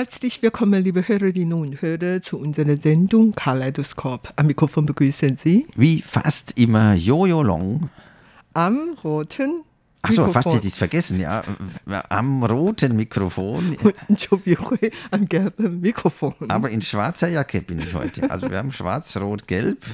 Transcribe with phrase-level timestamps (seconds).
[0.00, 4.32] Herzlich willkommen, liebe Hörerinnen und Hörer, zu unserer Sendung Kaleidoskop.
[4.36, 7.90] Am Mikrofon begrüßen Sie Wie fast immer Jojo Long.
[8.54, 9.62] am roten
[10.02, 11.42] Achso, fast hätte ich es vergessen, ja.
[12.08, 13.76] Am roten Mikrofon,
[14.08, 16.34] und Hui am gelben Mikrofon.
[16.48, 18.30] aber in schwarzer Jacke bin ich heute.
[18.30, 19.84] Also wir haben schwarz, rot, gelb,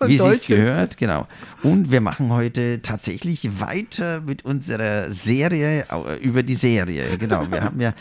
[0.00, 1.28] äh, wie es gehört, genau.
[1.62, 7.16] Und wir machen heute tatsächlich weiter mit unserer Serie äh, über die Serie.
[7.16, 7.94] Genau, wir haben ja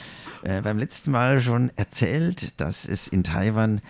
[0.44, 3.82] äh, beim letzten Mal schon erzählt, dass es in Taiwan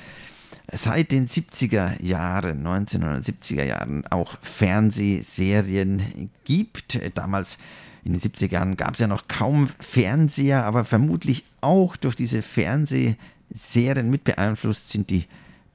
[0.71, 6.99] seit den 70er Jahren, 1970er Jahren, auch Fernsehserien gibt.
[7.15, 7.57] Damals
[8.03, 12.41] in den 70er Jahren gab es ja noch kaum Fernseher, aber vermutlich auch durch diese
[12.41, 15.25] Fernsehserien mit beeinflusst sind die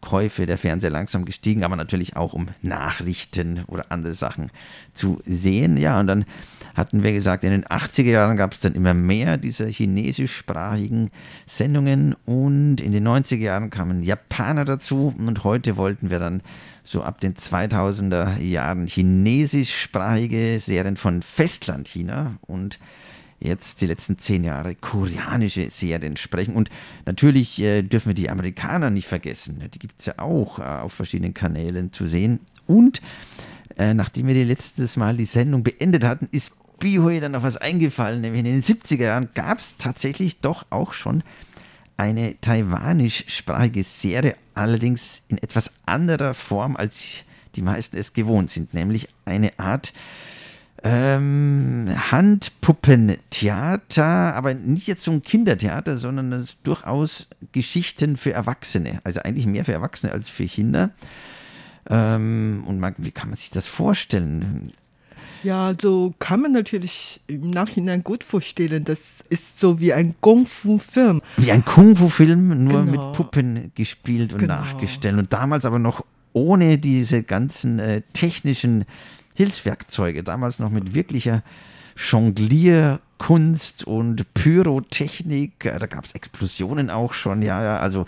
[0.01, 4.51] Käufe der Fernseher langsam gestiegen, aber natürlich auch um Nachrichten oder andere Sachen
[4.95, 5.77] zu sehen.
[5.77, 6.25] Ja, und dann
[6.75, 11.11] hatten wir gesagt, in den 80er Jahren gab es dann immer mehr dieser chinesischsprachigen
[11.47, 16.43] Sendungen und in den 90er Jahren kamen Japaner dazu und heute wollten wir dann
[16.85, 22.79] so ab den 2000er Jahren chinesischsprachige Serien von Festlandchina und
[23.41, 26.55] jetzt die letzten zehn Jahre koreanische Serien sprechen.
[26.55, 26.71] Und
[27.07, 29.63] natürlich äh, dürfen wir die Amerikaner nicht vergessen.
[29.73, 32.41] Die gibt es ja auch äh, auf verschiedenen Kanälen zu sehen.
[32.67, 33.01] Und
[33.77, 38.21] äh, nachdem wir letztes Mal die Sendung beendet hatten, ist Bihui dann noch was eingefallen.
[38.21, 41.23] Nämlich in den 70er Jahren gab es tatsächlich doch auch schon
[41.97, 47.25] eine taiwanischsprachige Serie, allerdings in etwas anderer Form, als
[47.57, 48.73] die meisten es gewohnt sind.
[48.73, 49.93] Nämlich eine Art
[50.85, 59.01] ähm, Handpuppentheater, aber nicht jetzt so ein Kindertheater, sondern das ist durchaus Geschichten für Erwachsene.
[59.05, 60.91] Also eigentlich mehr für Erwachsene als für Kinder.
[61.91, 64.73] Ähm, und man, wie kann man sich das vorstellen?
[65.45, 68.85] Ja, so kann man natürlich im Nachhinein gut vorstellen.
[68.85, 71.23] Das ist so wie ein Kung-Fu-Film.
[71.37, 73.09] Wie ein Kung-Fu-Film, nur Genau.
[73.09, 74.55] mit Puppen gespielt und Genau.
[74.57, 75.17] nachgestellt.
[75.17, 78.85] Und damals aber noch ohne diese ganzen äh, technischen
[79.39, 80.25] Hilfswerkzeuge.
[80.25, 81.45] Damals noch mit wirklicher
[81.97, 85.65] Jonglierkunst und Pyrotechnik.
[85.65, 87.43] Äh, Da gab es Explosionen auch schon.
[87.43, 88.05] Ja, ja, also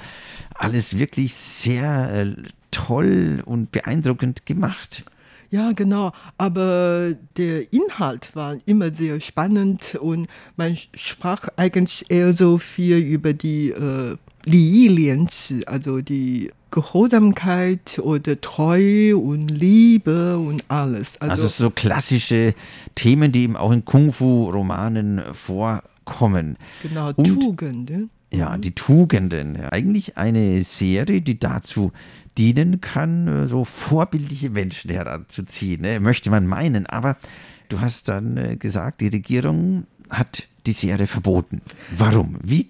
[0.55, 2.35] alles wirklich sehr äh,
[2.73, 5.05] toll und beeindruckend gemacht.
[5.51, 6.13] Ja, genau.
[6.37, 13.35] Aber der Inhalt war immer sehr spannend und man sprach eigentlich eher so viel über
[13.35, 21.21] die äh, Li-Lianzi, also die Gehorsamkeit oder Treue und Liebe und alles.
[21.21, 22.55] Also, Also, so klassische
[22.95, 26.57] Themen, die eben auch in Kung-Fu-Romanen vorkommen.
[26.83, 28.11] genau, und- Tugenden.
[28.33, 29.57] Ja, die Tugenden.
[29.57, 31.91] Eigentlich eine Serie, die dazu
[32.39, 35.99] dienen kann, so vorbildliche Menschen heranzuziehen, ne?
[35.99, 36.87] möchte man meinen.
[36.87, 37.17] Aber
[37.71, 41.61] du hast dann äh, gesagt, die Regierung hat die Serie verboten.
[41.97, 42.37] Warum?
[42.45, 42.69] Wie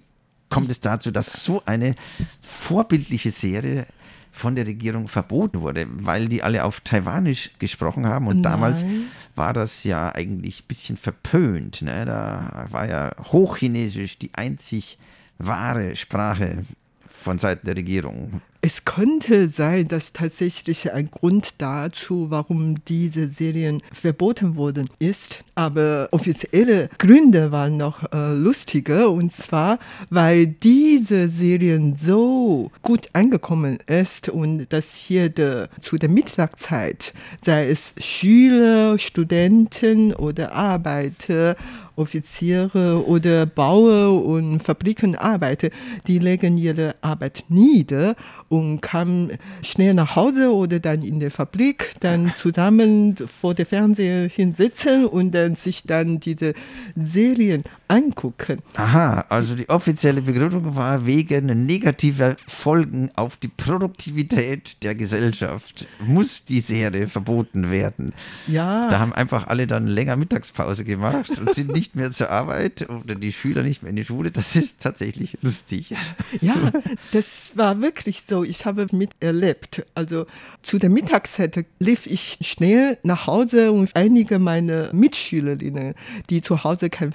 [0.51, 1.95] kommt es dazu, dass so eine
[2.41, 3.87] vorbildliche Serie
[4.31, 5.87] von der Regierung verboten wurde?
[5.89, 9.05] Weil die alle auf Taiwanisch gesprochen haben und damals Nein.
[9.35, 11.81] war das ja eigentlich ein bisschen verpönt.
[11.81, 12.05] Ne?
[12.05, 14.99] Da war ja Hochchinesisch die einzig
[15.39, 16.65] wahre Sprache
[17.09, 18.41] von Seiten der Regierung.
[18.63, 25.43] Es könnte sein, dass tatsächlich ein Grund dazu, warum diese Serien verboten wurden, ist.
[25.55, 29.09] Aber offizielle Gründe waren noch äh, lustiger.
[29.09, 29.79] Und zwar,
[30.11, 37.67] weil diese Serien so gut angekommen ist und dass hier der, zu der Mittagszeit, sei
[37.67, 41.55] es Schüler, Studenten oder Arbeiter,
[41.95, 45.69] Offiziere oder Bauer und Fabrikenarbeiter,
[46.07, 48.15] die legen ihre Arbeit nieder
[48.51, 54.27] und kamen schnell nach Hause oder dann in der Fabrik, dann zusammen vor der Fernseher
[54.27, 56.53] hinsitzen und dann sich dann diese
[56.95, 58.59] Serien angucken.
[58.75, 66.45] Aha, also die offizielle Begründung war wegen negativer Folgen auf die Produktivität der Gesellschaft muss
[66.45, 68.13] die Serie verboten werden.
[68.47, 68.87] Ja.
[68.87, 73.15] Da haben einfach alle dann länger Mittagspause gemacht und sind nicht mehr zur Arbeit oder
[73.15, 74.31] die Schüler nicht mehr in die Schule.
[74.31, 75.93] Das ist tatsächlich lustig.
[76.39, 76.71] Ja,
[77.11, 78.43] das war wirklich so.
[78.43, 79.85] Ich habe miterlebt.
[79.95, 80.25] Also
[80.61, 85.95] zu der Mittagszeit lief ich schnell nach Hause und einige meiner Mitschülerinnen,
[86.29, 87.11] die zu Hause kein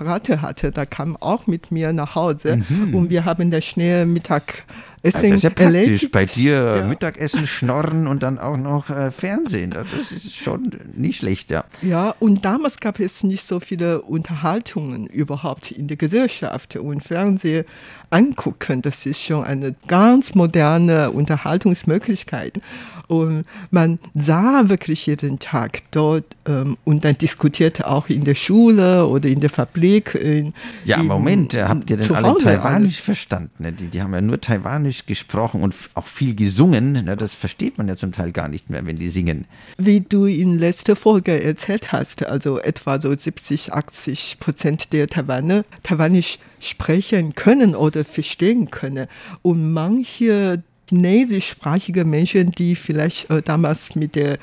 [0.00, 2.62] Fernseherapparate hatte, da kamen auch mit mir nach Hause
[2.92, 4.64] und wir haben da schnell Mittagessen
[5.02, 5.64] Also das ist ja praktisch.
[5.64, 6.12] erledigt.
[6.12, 6.84] Bei dir Ja.
[6.86, 9.70] Mittagessen, Schnorren und dann auch noch äh, Fernsehen.
[9.70, 11.64] Das ist schon nicht schlecht, ja.
[11.82, 17.64] Ja, und damals gab es nicht so viele Unterhaltungen überhaupt in der Gesellschaft und Fernsehen
[18.10, 18.82] angucken.
[18.82, 22.60] Das ist schon eine ganz moderne Unterhaltungsmöglichkeit.
[23.10, 29.04] Und man sah wirklich jeden Tag dort ähm, und dann diskutierte auch in der Schule
[29.04, 30.14] oder in der Fabrik.
[30.14, 30.54] In,
[30.84, 32.98] ja, in, Moment, habt ihr denn alle Taiwanisch alles.
[33.00, 33.50] verstanden?
[33.58, 33.72] Ne?
[33.72, 36.92] Die, die haben ja nur Taiwanisch gesprochen und auch viel gesungen.
[36.92, 37.16] Ne?
[37.16, 39.46] Das versteht man ja zum Teil gar nicht mehr, wenn die singen.
[39.76, 45.64] Wie du in letzter Folge erzählt hast, also etwa so 70, 80 Prozent der Taiwaner
[45.82, 49.08] Taiwanisch sprechen können oder verstehen können.
[49.42, 54.38] Und manche chinesischsprachige Menschen, die vielleicht äh, damals mit der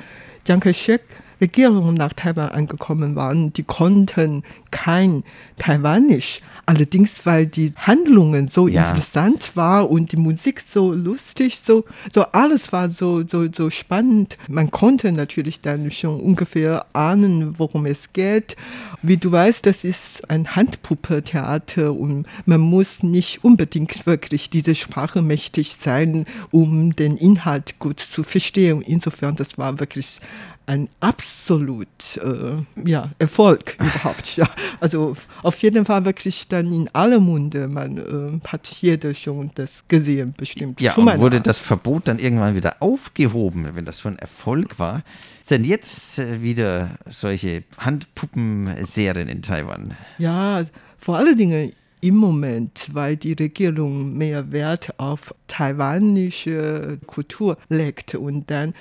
[0.45, 1.01] Chiang Kai-shek
[1.39, 5.23] Regierung nach Taiwan angekommen waren, die konnten kein
[5.57, 6.41] Taiwanisch.
[6.65, 8.89] Allerdings, weil die Handlungen so ja.
[8.89, 14.37] interessant war und die Musik so lustig, so, so alles war so, so, so spannend.
[14.49, 18.57] Man konnte natürlich dann schon ungefähr ahnen, worum es geht.
[19.01, 25.21] Wie du weißt, das ist ein Handpuppe-Theater und man muss nicht unbedingt wirklich diese Sprache
[25.21, 28.81] mächtig sein, um den Inhalt gut zu verstehen.
[28.81, 30.19] Insofern, das war wirklich
[30.67, 31.87] ein absolut
[32.17, 34.35] äh, ja, Erfolg überhaupt.
[34.35, 34.47] Ja.
[34.79, 37.67] Also auf jeden Fall wirklich dann in aller Munde.
[37.67, 40.81] Man äh, hat jeder schon das gesehen, bestimmt.
[40.81, 45.03] Ja, und wurde das Verbot dann irgendwann wieder aufgehoben, wenn das so ein Erfolg war?
[45.49, 49.95] Denn jetzt äh, wieder solche Handpuppenserien in Taiwan?
[50.17, 50.65] Ja,
[50.97, 51.71] vor allen Dingen
[52.01, 58.73] im Moment, weil die Regierung mehr Wert auf taiwanische Kultur legt und dann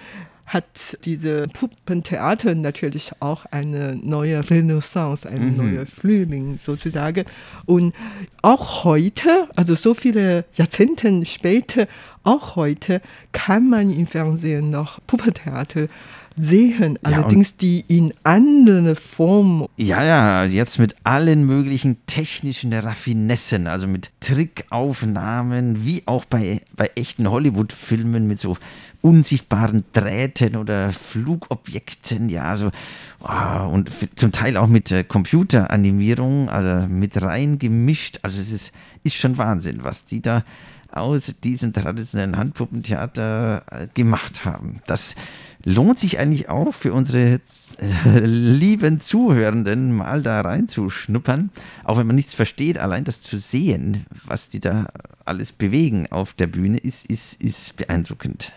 [0.47, 5.57] hat diese Puppentheater natürlich auch eine neue Renaissance, eine mhm.
[5.57, 7.25] neue Frühling sozusagen.
[7.67, 7.95] Und
[8.43, 11.89] auch heute, also so viele Jahrzehnte später,
[12.23, 13.01] auch heute
[13.33, 15.89] kann man im Fernsehen noch Puppentheater
[16.39, 19.67] sehen, allerdings ja, die in andere Form.
[19.77, 26.91] Ja, ja, jetzt mit allen möglichen technischen Raffinessen, also mit Trickaufnahmen, wie auch bei, bei
[26.95, 28.57] echten Hollywood-Filmen mit so
[29.03, 32.71] unsichtbaren Drähten oder Flugobjekten, ja, so
[33.21, 38.19] oh, und zum Teil auch mit äh, Computeranimierung, also mit rein gemischt.
[38.23, 38.73] Also es ist,
[39.05, 40.45] ist schon Wahnsinn, was die da
[40.97, 44.81] aus diesem traditionellen Handpuppentheater äh, gemacht haben.
[44.87, 45.15] Das
[45.65, 47.41] lohnt sich eigentlich auch für unsere
[47.79, 51.51] äh, lieben Zuhörenden mal da reinzuschnuppern,
[51.85, 54.87] auch wenn man nichts versteht, allein das zu sehen, was die da
[55.25, 58.53] alles bewegen auf der Bühne, ist, ist, ist beeindruckend.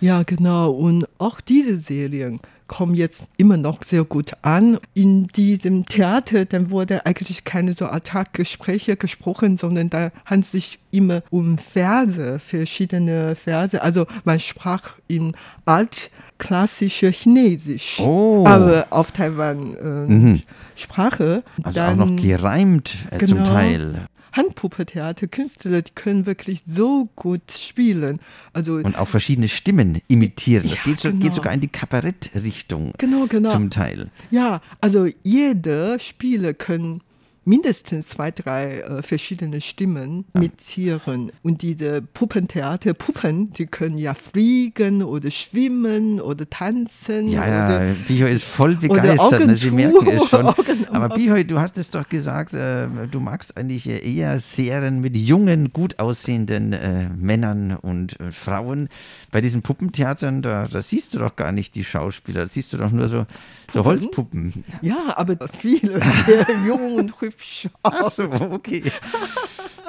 [0.00, 0.70] Ja, genau.
[0.70, 4.78] Und auch diese Serien kommen jetzt immer noch sehr gut an.
[4.94, 10.78] In diesem Theater, dann wurde eigentlich keine so Attack-Gespräche gesprochen, sondern da handelt es sich
[10.90, 13.80] immer um Verse, verschiedene Verse.
[13.80, 18.44] Also man sprach in altklassischer Chinesisch, oh.
[18.46, 20.40] aber auf Taiwan äh, mhm.
[20.74, 21.42] Sprache.
[21.62, 24.08] Also dann, auch noch gereimt äh, genau, zum Teil.
[24.34, 28.20] Handpuppe-Theater-Künstler, die können wirklich so gut spielen.
[28.52, 30.68] Also, und auch verschiedene Stimmen imitieren.
[30.68, 31.22] Das ja, geht, so, genau.
[31.22, 33.50] geht, sogar in die Kabarettrichtung genau, genau.
[33.50, 34.10] zum Teil.
[34.30, 37.00] Ja, also jede Spieler können
[37.44, 40.40] mindestens zwei, drei äh, verschiedene Stimmen ja.
[40.40, 41.32] imitieren.
[41.42, 47.28] Und diese Puppentheater, Puppen, die können ja fliegen oder schwimmen oder tanzen.
[47.28, 49.56] Ja, oder, ja, Bihoy ist voll begeistert, ne?
[49.56, 50.46] Sie merken es schon.
[50.90, 55.72] Aber Bihoy, du hast es doch gesagt, äh, du magst eigentlich eher Serien mit jungen,
[55.72, 58.88] gut aussehenden äh, Männern und äh, Frauen.
[59.30, 62.76] Bei diesen Puppentheatern, da, da, siehst du doch gar nicht die Schauspieler, da siehst du
[62.76, 63.26] doch nur so,
[63.72, 64.64] so Holzpuppen.
[64.80, 67.92] Ja, aber viele sehr jung und hübsch hübsch aus.
[67.94, 68.82] Ach so, okay.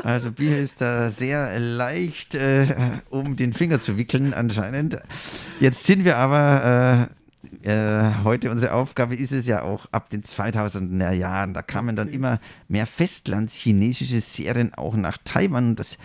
[0.04, 2.68] Also Bier ist da sehr leicht äh,
[3.10, 4.98] um den Finger zu wickeln anscheinend.
[5.60, 7.10] Jetzt sind wir aber
[7.64, 11.54] äh, äh, heute unsere Aufgabe ist es ja auch ab den 2000er Jahren.
[11.54, 15.70] Da kamen dann immer mehr festlandschinesische Serien auch nach Taiwan.
[15.70, 15.98] Und das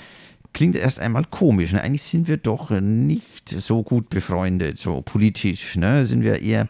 [0.53, 1.73] klingt erst einmal komisch.
[1.73, 1.83] Ne?
[1.83, 5.77] Eigentlich sind wir doch nicht so gut befreundet, so politisch.
[5.77, 6.07] Ne?
[6.07, 6.69] Sind wir eher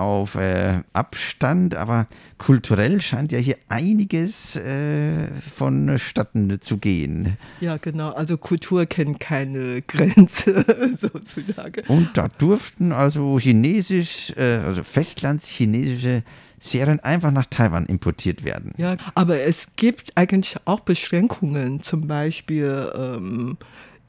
[0.00, 2.06] auf äh, Abstand, aber
[2.38, 7.36] kulturell scheint ja hier einiges äh, vonstatten zu gehen.
[7.60, 8.10] Ja, genau.
[8.10, 10.64] Also Kultur kennt keine Grenze
[10.96, 11.86] sozusagen.
[11.86, 16.22] Und da durften also chinesisch, äh, also festlandschinesische
[16.58, 18.72] Serien einfach nach Taiwan importiert werden.
[18.76, 23.56] Ja, aber es gibt eigentlich auch Beschränkungen, zum Beispiel ähm,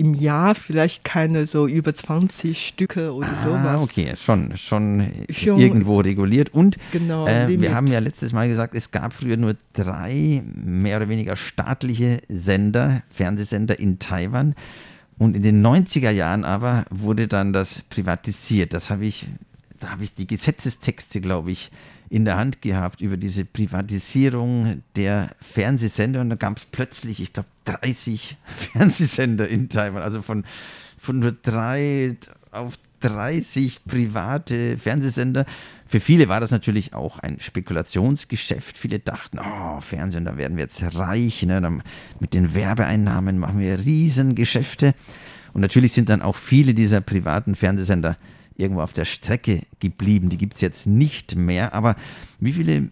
[0.02, 3.82] im Jahr vielleicht keine so über 20 Stücke oder ah, sowas.
[3.84, 6.52] Okay, schon, schon, schon irgendwo reguliert.
[6.56, 10.98] Und genau, äh, wir haben ja letztes Mal gesagt, es gab früher nur drei mehr
[10.98, 14.56] oder weniger staatliche Sender, Fernsehsender in Taiwan.
[15.20, 18.74] Und in den 90er Jahren aber wurde dann das privatisiert.
[18.74, 19.28] Das habe ich,
[19.82, 21.72] da habe ich die Gesetzestexte, glaube ich,
[22.10, 27.34] in der Hand gehabt über diese Privatisierung der Fernsehsender und da gab es plötzlich, ich
[27.34, 28.38] glaube, 30
[28.74, 30.46] Fernsehsender in Taiwan, also von,
[30.98, 32.16] von nur drei
[32.52, 35.46] auf 30 private Fernsehsender.
[35.88, 38.78] Für viele war das natürlich auch ein Spekulationsgeschäft.
[38.78, 41.44] Viele dachten, oh, Fernsehen, da werden wir jetzt reich.
[41.44, 41.82] Ne?
[42.20, 44.94] Mit den Werbeeinnahmen machen wir Riesengeschäfte.
[45.54, 48.18] Und natürlich sind dann auch viele dieser privaten Fernsehsender
[48.62, 50.30] irgendwo auf der Strecke geblieben.
[50.30, 51.74] Die gibt es jetzt nicht mehr.
[51.74, 51.96] Aber
[52.40, 52.90] wie viele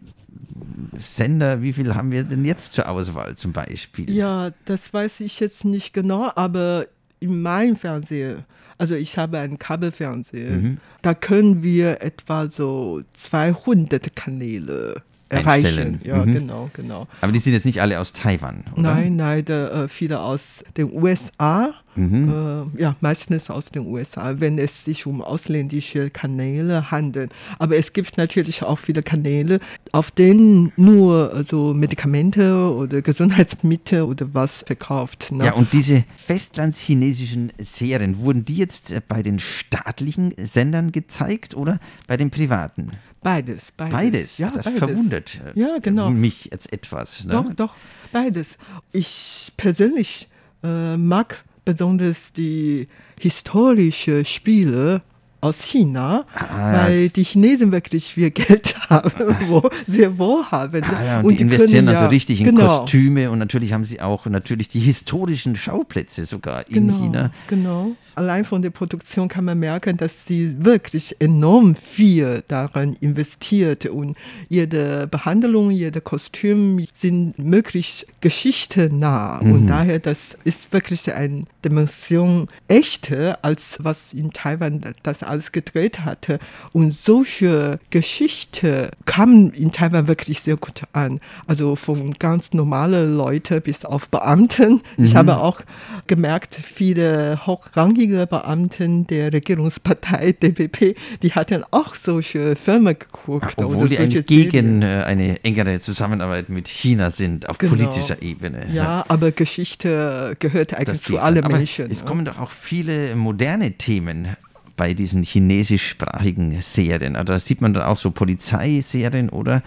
[0.99, 4.09] Sender, wie viel haben wir denn jetzt zur Auswahl zum Beispiel?
[4.11, 6.88] Ja, das weiß ich jetzt nicht genau, aber
[7.19, 8.45] in meinem Fernseher,
[8.77, 10.77] also ich habe einen Kabelfernseher, mhm.
[11.01, 16.01] da können wir etwa so 200 Kanäle erreichen.
[16.03, 16.33] Ja, mhm.
[16.33, 17.07] genau, genau.
[17.21, 18.81] Aber die sind jetzt nicht alle aus Taiwan, oder?
[18.81, 21.73] Nein, nein, da, äh, viele aus den USA.
[21.96, 22.69] Mhm.
[22.75, 27.31] Äh, ja, meistens aus den USA, wenn es sich um ausländische Kanäle handelt.
[27.58, 29.60] Aber es gibt natürlich auch viele Kanäle,
[29.91, 35.31] auf denen nur also Medikamente oder Gesundheitsmittel oder was verkauft.
[35.31, 35.46] Ne?
[35.46, 41.79] Ja, und diese festlandschinesischen Serien, wurden die jetzt äh, bei den staatlichen Sendern gezeigt oder
[42.08, 42.91] bei den privaten?
[43.22, 43.93] Beides, beides.
[43.93, 44.79] Beides, ja, das beides.
[44.79, 46.10] verwundert äh, ja, genau.
[46.10, 47.25] mich jetzt etwas.
[47.25, 47.34] Ne?
[47.34, 47.74] Doch, doch,
[48.13, 48.58] beides.
[48.93, 50.29] Ich persönlich
[50.63, 52.88] äh, mag besonders die
[53.19, 55.03] historischen Spiele
[55.41, 60.86] aus China, ah, weil die Chinesen wirklich viel Geld haben, wo, sehr wohlhabend.
[60.89, 62.79] Ah, ja, und, und, die, die investieren also ja, richtig in genau.
[62.79, 67.31] Kostüme und natürlich haben sie auch natürlich die historischen Schauplätze sogar in genau, China.
[67.48, 67.91] Genau.
[68.15, 74.17] Allein von der Produktion kann man merken, dass sie wirklich enorm viel daran investiert und
[74.50, 79.51] jede Behandlung, jede Kostüm sind möglich geschichtennah mhm.
[79.53, 86.05] und daher das ist wirklich eine Dimension echter als was in Taiwan das alles gedreht
[86.05, 86.39] hatte.
[86.74, 91.19] Und solche Geschichte kamen in Taiwan wirklich sehr gut an.
[91.48, 94.81] Also von ganz normalen Leuten bis auf Beamten.
[94.98, 95.05] Mhm.
[95.05, 95.62] Ich habe auch
[96.07, 103.55] gemerkt, viele hochrangige Beamten der Regierungspartei DPP, die hatten auch solche Filme geguckt.
[103.59, 107.75] Ja, obwohl die eigentlich gegen äh, eine engere Zusammenarbeit mit China sind, auf genau.
[107.75, 108.67] politischer Ebene.
[108.74, 111.89] Ja, aber Geschichte gehört eigentlich zu allen Menschen.
[111.89, 114.36] Es kommen doch auch viele moderne Themen
[114.79, 117.17] bei diesen chinesischsprachigen Serien?
[117.17, 119.62] Also da sieht man dann auch so Polizeiserien oder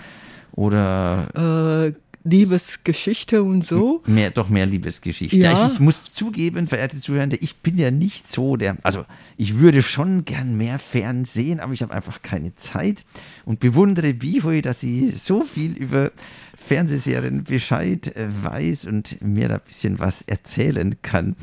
[0.54, 1.92] oder äh,
[2.24, 4.02] Liebesgeschichte und so.
[4.06, 5.36] Mehr, doch mehr Liebesgeschichte.
[5.36, 5.52] Ja.
[5.52, 9.04] ja ich, ich, muss zugeben, verehrte Zuhörende, ich bin ja nicht so der, also
[9.36, 13.04] ich würde schon gern mehr Fernsehen, aber ich habe einfach keine Zeit
[13.44, 16.10] und bewundere Bihui, dass sie so viel über
[16.56, 21.36] Fernsehserien Bescheid äh, weiß und mir da ein bisschen was erzählen kann.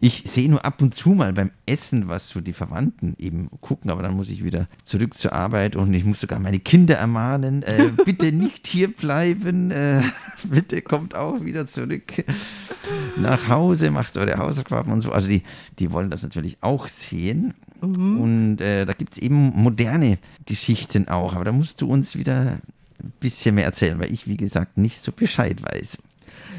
[0.00, 3.90] Ich sehe nur ab und zu mal beim Essen, was so die Verwandten eben gucken,
[3.90, 7.64] aber dann muss ich wieder zurück zur Arbeit und ich muss sogar meine Kinder ermahnen,
[7.64, 10.02] äh, bitte nicht hier bleiben, äh,
[10.44, 12.24] bitte kommt auch wieder zurück
[13.16, 15.10] nach Hause, macht eure Hausaufgaben und so.
[15.10, 15.42] Also die,
[15.78, 17.54] die wollen das natürlich auch sehen.
[17.80, 18.20] Mhm.
[18.20, 22.58] Und äh, da gibt es eben moderne Geschichten auch, aber da musst du uns wieder
[23.02, 25.98] ein bisschen mehr erzählen, weil ich, wie gesagt, nicht so Bescheid weiß.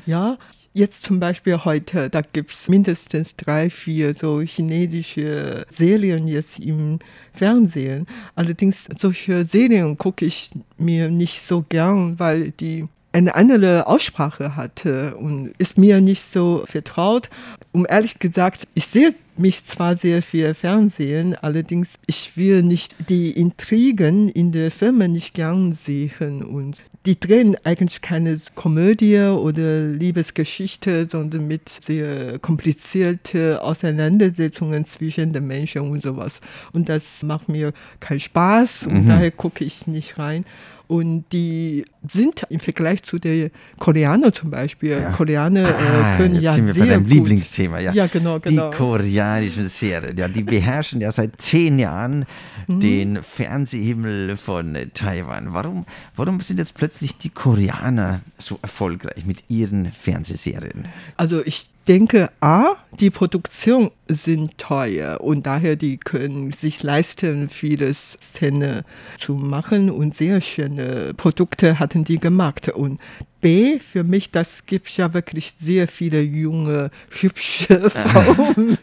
[0.05, 0.37] Ja,
[0.73, 6.99] Jetzt zum Beispiel heute, da gibt es mindestens drei, vier so chinesische Serien jetzt im
[7.33, 8.05] Fernsehen.
[8.35, 15.15] Allerdings solche Serien gucke ich mir nicht so gern, weil die eine andere Aussprache hatte
[15.15, 17.31] und ist mir nicht so vertraut.
[17.71, 23.31] Um ehrlich gesagt, ich sehe mich zwar sehr viel Fernsehen, allerdings ich will nicht die
[23.31, 31.07] Intrigen in der Firma nicht gern sehen und die drehen eigentlich keine Komödie oder Liebesgeschichte,
[31.07, 36.41] sondern mit sehr komplizierten Auseinandersetzungen zwischen den Menschen und sowas.
[36.73, 39.07] Und das macht mir keinen Spaß und mhm.
[39.07, 40.45] daher gucke ich nicht rein.
[40.89, 45.11] Und die sind im Vergleich zu den Koreanern zum Beispiel, ja.
[45.11, 47.13] Koreaner äh, ah, können ja sind wir sehr bei deinem gut.
[47.13, 47.93] Lieblingsthema, ja.
[47.93, 48.71] ja genau, genau.
[48.71, 52.25] Die koreanischen Serien, ja, die beherrschen ja seit zehn Jahren
[52.65, 52.79] mhm.
[52.79, 55.53] den Fernsehhimmel von Taiwan.
[55.53, 60.87] Warum, warum sind jetzt plötzlich die Koreaner so erfolgreich mit ihren Fernsehserien?
[61.17, 67.91] Also ich denke, A, die Produktion sind teuer und daher die können sich leisten, viele
[67.91, 68.83] Szenen
[69.17, 72.69] zu machen und sehr schöne Produkte hatten die gemacht.
[72.69, 72.99] Und
[73.41, 78.77] B, für mich, das gibt ja wirklich sehr viele junge, hübsche Frauen.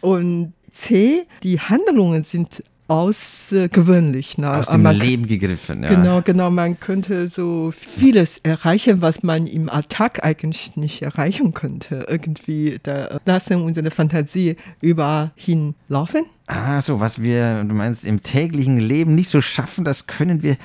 [0.00, 4.38] und C, die Handlungen sind außergewöhnlich.
[4.38, 4.50] Ne?
[4.52, 5.90] Aus dem man, Leben gegriffen, ja.
[5.94, 6.50] Genau, genau.
[6.50, 12.06] Man könnte so vieles erreichen, was man im Alltag eigentlich nicht erreichen könnte.
[12.08, 16.26] Irgendwie da lassen unsere Fantasie überall hinlaufen.
[16.46, 20.56] Ah, so, was wir, du meinst, im täglichen Leben nicht so schaffen, das können wir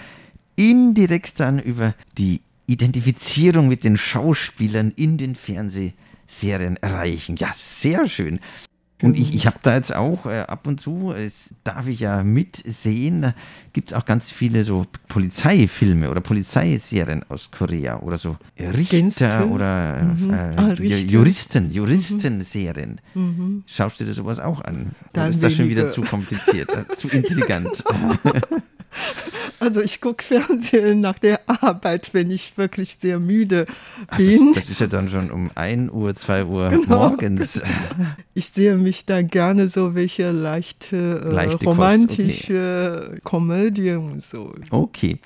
[0.56, 7.36] indirekt dann über die Identifizierung mit den Schauspielern in den Fernsehserien erreichen.
[7.38, 8.40] Ja, sehr schön.
[9.02, 12.24] Und ich, ich habe da jetzt auch äh, ab und zu, es darf ich ja
[12.24, 13.34] mitsehen, da
[13.74, 19.48] gibt es auch ganz viele so Polizeifilme oder Polizeiserien aus Korea oder so Richter Gangster.
[19.50, 20.34] oder Mhm.
[20.34, 20.98] äh, Ah, Richter.
[21.12, 23.00] Juristen, Juristenserien.
[23.14, 23.64] Mhm.
[23.66, 24.76] Schaust du dir sowas auch an?
[24.82, 27.84] Oder Dann ist das schon wieder zu kompliziert, äh, zu intrigant?
[29.62, 33.66] Also ich gucke Fernsehen nach der Arbeit, wenn ich wirklich sehr müde
[34.08, 34.48] Ach, bin.
[34.54, 37.10] das, das ist ja dann schon um 1 Uhr, 2 Uhr Genau.
[37.10, 37.62] morgens.
[38.34, 44.54] Ich sehe mich dann gerne so welche leichte, äh, Leichte romantische Komödie und so.
[44.70, 45.20] Okay.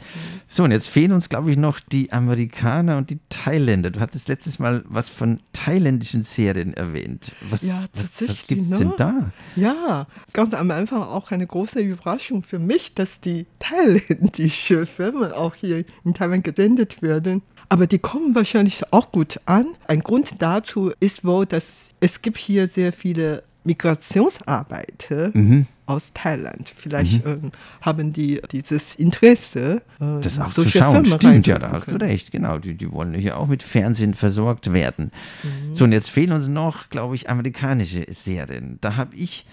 [0.47, 3.91] So, und jetzt fehlen uns, glaube ich, noch die Amerikaner und die Thailänder.
[3.91, 7.31] Du hattest letztes Mal was von thailändischen Serien erwähnt.
[7.49, 8.77] Was, Ja, was, was gibt es ne?
[8.77, 9.31] denn da?
[9.55, 15.53] Ja, ganz am Anfang auch eine große Überraschung für mich, dass die thailändische Filme auch
[15.53, 17.43] hier in Taiwan gesendet werden.
[17.75, 19.65] Aber die kommen wahrscheinlich auch gut an.
[19.89, 25.65] Ein Grund dazu ist wohl, dass es gibt hier sehr viele Migrationsarbeiter Mhm.
[25.85, 26.73] aus Thailand.
[26.77, 27.51] Vielleicht ähm,
[27.81, 31.03] haben die dieses Interesse, äh, Das auch zu solche schauen.
[31.03, 32.31] Filme Stimmt, ja, da hast du recht.
[32.31, 35.11] Genau, die, die wollen ja auch mit Fernsehen versorgt werden.
[35.43, 35.75] Mhm.
[35.75, 38.77] So, und jetzt fehlen uns noch, glaube ich, amerikanische Serien.
[38.79, 39.45] Da habe ich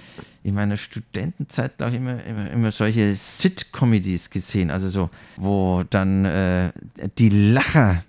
[0.44, 4.70] in meiner Studentenzeit, glaube ich, immer, immer, immer solche Sit-Comedies gesehen.
[4.70, 6.70] Also so, wo dann äh,
[7.18, 8.04] die Lacher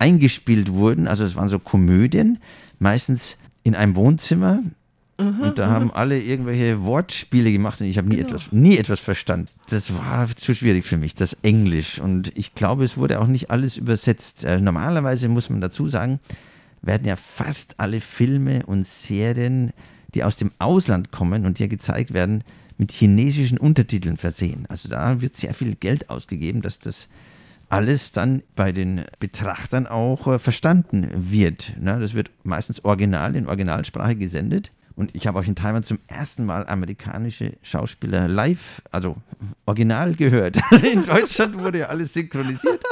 [0.00, 1.06] eingespielt wurden.
[1.06, 2.38] Also es waren so Komödien,
[2.78, 4.60] meistens in einem Wohnzimmer.
[5.18, 8.28] Und da haben alle irgendwelche Wortspiele gemacht und ich habe nie, Genau.
[8.28, 9.48] etwas, nie etwas verstanden.
[9.68, 12.00] Das war zu schwierig für mich, das Englisch.
[12.00, 14.44] Und ich glaube, es wurde auch nicht alles übersetzt.
[14.44, 16.20] Äh, normalerweise muss man dazu sagen,
[16.80, 19.72] werden ja fast alle Filme und Serien,
[20.14, 22.42] die aus dem Ausland kommen und hier gezeigt werden,
[22.78, 24.64] mit chinesischen Untertiteln versehen.
[24.70, 27.08] Also da wird sehr viel Geld ausgegeben, dass das
[27.70, 31.74] alles dann bei den Betrachtern auch äh, verstanden wird.
[31.80, 31.98] Ne?
[31.98, 34.72] Das wird meistens original in Originalsprache gesendet.
[34.96, 39.16] Und ich habe auch in Taiwan zum ersten Mal amerikanische Schauspieler live, also
[39.64, 40.58] original gehört.
[40.92, 42.82] In Deutschland wurde ja alles synchronisiert.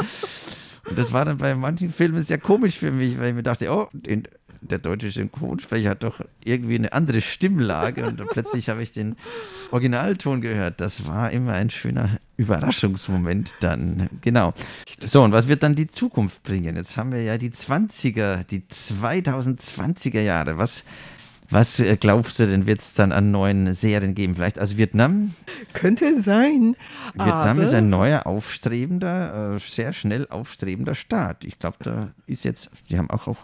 [0.89, 3.71] Und das war dann bei manchen Filmen sehr komisch für mich, weil ich mir dachte,
[3.71, 4.23] oh, den,
[4.61, 9.17] der deutsche Synchronsprecher hat doch irgendwie eine andere Stimmlage und plötzlich habe ich den
[9.71, 10.81] Originalton gehört.
[10.81, 14.09] Das war immer ein schöner Überraschungsmoment dann.
[14.21, 14.55] Genau.
[15.05, 16.77] So, und was wird dann die Zukunft bringen?
[16.77, 20.57] Jetzt haben wir ja die 20er, die 2020er Jahre.
[20.57, 20.85] Was,
[21.51, 24.35] was äh, glaubst du denn, wird es dann an neuen Serien geben?
[24.35, 25.35] Vielleicht aus Vietnam?
[25.73, 26.77] Könnte sein.
[27.15, 31.45] Vietnam ist ein neuer, aufstrebender, äh, sehr schnell aufstrebender Staat.
[31.45, 33.39] Ich glaube, da ist jetzt, die haben auch, auch,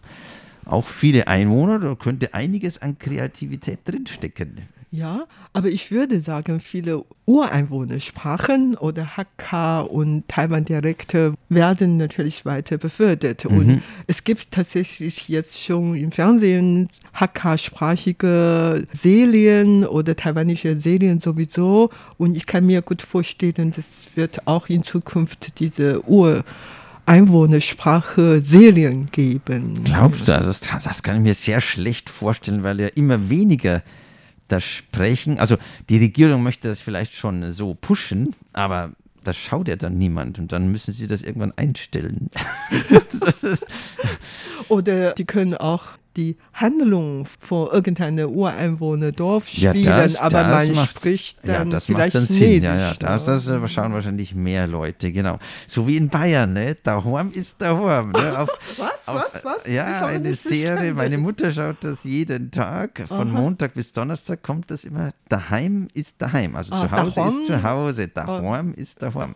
[0.67, 4.69] auch viele Einwohner, da könnte einiges an Kreativität drinstecken.
[4.95, 13.45] Ja, aber ich würde sagen, viele Ureinwohnersprachen oder Hakka und Taiwan-Dialekte werden natürlich weiter befördert.
[13.45, 13.59] Mhm.
[13.59, 21.91] Und es gibt tatsächlich jetzt schon im Fernsehen Hakka-sprachige Serien oder taiwanische Serien sowieso.
[22.17, 26.09] Und ich kann mir gut vorstellen, das wird auch in Zukunft diese
[27.07, 29.85] Ureinwohnersprache Serien geben.
[29.85, 33.83] Glaubst du, also das, das kann ich mir sehr schlecht vorstellen, weil ja immer weniger
[34.49, 35.39] das sprechen.
[35.39, 35.57] Also
[35.89, 40.53] die Regierung möchte das vielleicht schon so pushen, aber das schaut ja dann niemand und
[40.53, 42.31] dann müssen sie das irgendwann einstellen.
[44.69, 45.85] Oder die können auch
[46.17, 51.65] die Handlung von irgendeiner Ureinwohnerdorf Ja, spielen, das- aber das man macht- spricht dann ja,
[51.65, 52.63] das vielleicht macht dann Sinn.
[52.63, 55.39] Ja, ja, das, das äh, schauen wahrscheinlich mehr Leute, genau.
[55.67, 56.77] So wie in Bayern, ne?
[56.83, 58.11] Daheim ist daheim.
[58.13, 58.39] Ne?
[58.39, 59.63] Auf, Was, auf, was, was?
[59.65, 60.95] Das Ja, eine Serie.
[60.95, 63.03] Meine Mutter schaut das jeden Tag.
[63.09, 63.41] Von Aha.
[63.41, 65.11] Montag bis Donnerstag kommt das immer.
[65.29, 66.55] Daheim ist daheim.
[66.57, 67.39] Also Ah, zu Hause daheim.
[67.41, 68.09] ist zu Hause.
[68.09, 69.35] Daheim ist daheim.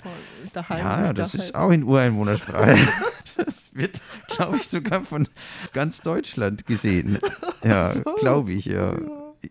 [0.53, 1.45] Daheim Ja, ist das daheim.
[1.47, 2.77] ist auch in Ureinwohnersprache.
[3.37, 5.29] Das wird, glaube ich, sogar von
[5.73, 7.19] ganz Deutschland gesehen.
[7.65, 8.03] Ja, so.
[8.21, 8.97] glaube ich, ja.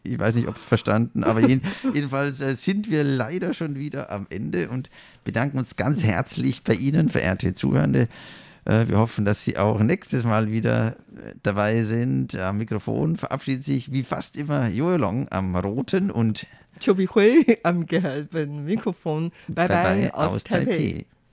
[0.03, 1.61] Ich weiß nicht, ob verstanden, aber jeden,
[1.93, 4.89] jedenfalls äh, sind wir leider schon wieder am Ende und
[5.25, 8.07] bedanken uns ganz herzlich bei Ihnen, verehrte Zuhörende.
[8.63, 12.35] Äh, Wir hoffen, dass Sie auch nächstes Mal wieder äh, dabei sind.
[12.37, 16.47] Am Mikrofon verabschiedet sich wie fast immer Joe Long am roten und
[16.83, 19.31] Chobi Hui am gelben Mikrofon.
[19.47, 20.65] Bye bye, dabei aus, aus Taipei.
[20.71, 21.05] Taipei.